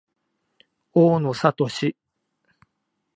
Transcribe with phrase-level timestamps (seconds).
[0.93, 1.95] 大野智